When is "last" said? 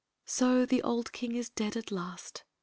1.91-2.43